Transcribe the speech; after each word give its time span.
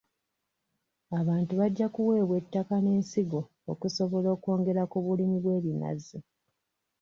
Abantu 1.19 1.51
bajja 1.59 1.87
kuweebwa 1.95 2.35
ettaka 2.41 2.75
n'ensigo 2.81 3.41
okusobola 3.71 4.27
okwongera 4.35 4.83
ku 4.91 4.97
bulimi 5.05 5.37
bw'ebinazi. 5.43 6.17